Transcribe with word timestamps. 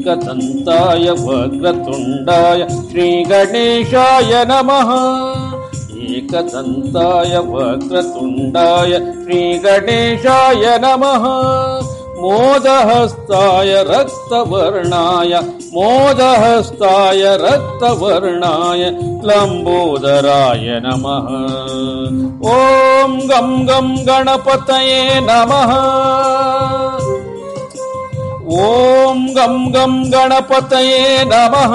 एकदन्ताय 0.00 1.10
वक्रतुण्डाय 1.10 2.68
श्रीगणेशाय 2.68 4.44
नमः। 4.48 4.90
एकदन्ताय 6.00 7.38
वक्रतुण्डाय 7.38 8.90
श्रीगणेशाय 8.98 10.78
नमः 10.78 11.89
मोदहस्ताय 12.22 13.72
रक्तवर्णाय 13.88 15.34
मोदहस्ताय 15.74 17.22
रक्तवर्णाय 17.40 18.82
लम्बोदराय 19.28 20.66
नमः। 20.84 21.28
ॐ 22.50 23.18
गं 23.30 23.50
गं 23.68 23.88
गणपतये 24.08 25.20
नमः। 25.20 25.72
ॐ 28.60 29.26
गं 29.36 29.56
गं 29.74 29.94
गणपतये 30.12 31.24
नमः 31.24 31.74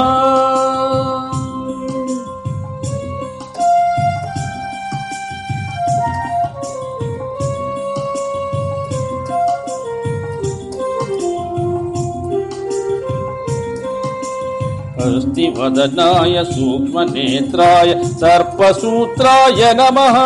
अस्तिवदनाय 15.06 16.44
सूक्ष्मनेत्राय 16.44 17.94
सर्पसूत्राय 18.04 19.74
नमः। 19.74 20.18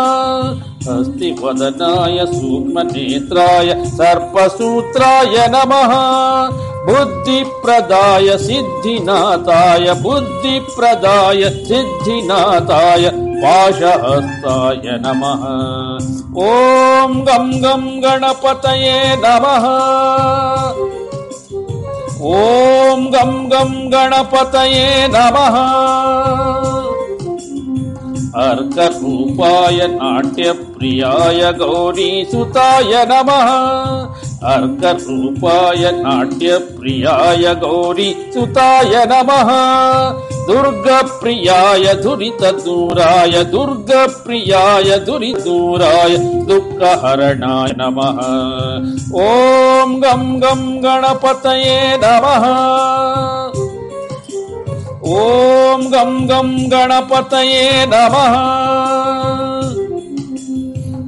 अस्तिवदनाय 0.94 2.26
सूक्ष्मनेत्राय 2.26 3.70
सर्पसूत्राय 3.88 5.36
नमः। 5.48 5.94
बुद्धिप्रदाय 6.86 8.38
सिद्धिनाथाय 8.38 9.94
बुद्धिप्रदाय 9.94 11.50
सिद्धिनाथाय 11.68 13.12
पाशहस्ताय 13.42 14.86
नमः। 15.06 15.44
ॐ 16.46 17.20
गं 17.28 17.52
गं 17.64 17.84
गणपतये 18.04 18.98
नमः। 19.26 19.68
ॐ 22.30 22.69
गं 23.14 23.32
गं 23.52 23.72
गणपतये 23.94 25.08
नमः 25.14 25.56
अर्करूपाय 28.36 29.88
नाट्यप्रियाय 29.88 31.54
गौरीसुताय 31.54 33.06
नमः। 33.06 33.50
अर्करूपाय 34.54 35.92
नाट्यप्रियाय 35.92 37.56
गौरीसुताय 37.56 39.06
नमः। 39.06 39.50
दुर्गप्रियाय 40.48 41.94
दुरितदूराय 41.94 43.44
दुर्गप्रियाय 43.44 44.98
दुरिदूराय 45.00 46.18
दुःखहरणाय 46.18 47.74
नमः। 47.78 48.20
ॐ 49.22 50.02
गं 50.02 50.42
गं 50.42 50.84
गणपतये 50.84 51.98
नमः 51.98 52.46
गं 55.92 56.12
गं 56.30 56.50
गणपतये 56.72 57.86
नमः। 57.86 58.36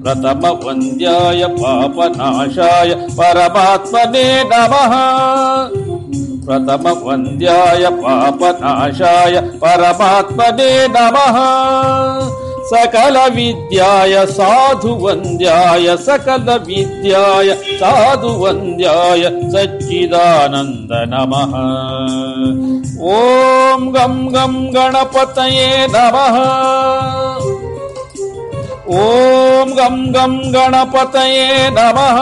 प्रथमवन्द्याय 0.03 1.45
पापनाशाय 1.59 2.93
परमात्मने 3.19 4.25
नमः। 4.43 4.93
प्रथमवन्द्याय 6.45 7.85
पापनाशाय 8.03 9.39
परमात्मने 9.63 10.71
नमः 10.87 11.37
सकलविद्याय 12.69 14.25
साधुवन्द्याय 14.25 15.97
सकलविद्याय 15.97 17.53
साधुवन्द्याय 17.53 19.23
सच्चिदानन्द 19.53 20.89
नमः 21.13 21.53
ॐ 23.01 23.85
गं 23.93 24.15
गं 24.33 24.53
गणपतये 24.75 25.87
नमः। 25.89 26.35
ॐ 28.97 29.71
गं 29.77 29.95
गं 30.15 30.35
गणपतये 30.53 31.69
नमः। 31.69 32.19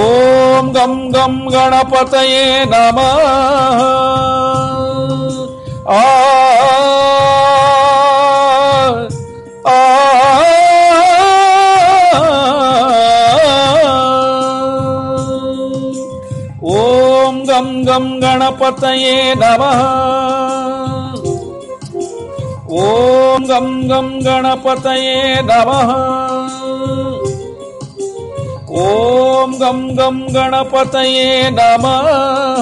ॐ 0.00 0.72
गं 0.76 0.94
गं 1.14 1.36
गणपतये 1.52 2.64
नमः। 2.64 3.20
आ 5.88 6.99
ॐ 17.60 17.66
गं 17.66 17.86
गं 17.86 18.22
गणपतये 18.22 19.34
नमः। 19.34 19.80
ॐ 22.70 23.44
गं 23.44 23.88
गं 23.90 24.08
गणपतये 24.26 25.42
नमः। 25.42 25.90
ॐ 28.82 29.52
गं 29.52 29.80
गं 29.98 30.34
गणपतये 30.34 31.50
नमः 31.50 32.59